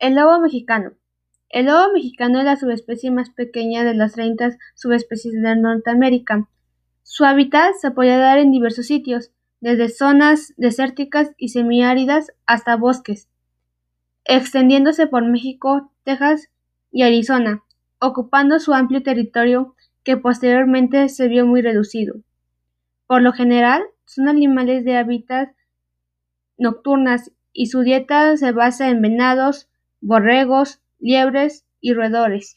El 0.00 0.14
lobo 0.14 0.40
mexicano. 0.40 0.92
El 1.50 1.66
lobo 1.66 1.92
mexicano 1.92 2.38
es 2.38 2.46
la 2.46 2.56
subespecie 2.56 3.10
más 3.10 3.28
pequeña 3.28 3.84
de 3.84 3.92
las 3.92 4.14
30 4.14 4.56
subespecies 4.74 5.34
de 5.34 5.56
Norteamérica. 5.56 6.48
Su 7.02 7.26
hábitat 7.26 7.74
se 7.74 7.90
puede 7.90 8.16
dar 8.16 8.38
en 8.38 8.50
diversos 8.50 8.86
sitios, 8.86 9.30
desde 9.60 9.90
zonas 9.90 10.54
desérticas 10.56 11.32
y 11.36 11.50
semiáridas 11.50 12.32
hasta 12.46 12.76
bosques, 12.76 13.28
extendiéndose 14.24 15.06
por 15.06 15.22
México, 15.26 15.92
Texas 16.02 16.48
y 16.90 17.02
Arizona, 17.02 17.62
ocupando 18.00 18.58
su 18.58 18.72
amplio 18.72 19.02
territorio 19.02 19.74
que 20.02 20.16
posteriormente 20.16 21.10
se 21.10 21.28
vio 21.28 21.44
muy 21.44 21.60
reducido. 21.60 22.14
Por 23.06 23.20
lo 23.20 23.34
general, 23.34 23.82
son 24.06 24.28
animales 24.28 24.82
de 24.86 24.96
hábitat 24.96 25.50
nocturnas 26.56 27.32
y 27.52 27.66
su 27.66 27.82
dieta 27.82 28.34
se 28.38 28.52
basa 28.52 28.88
en 28.88 29.02
venados, 29.02 29.69
borregos, 30.00 30.80
liebres 30.98 31.64
y 31.80 31.94
roedores. 31.94 32.56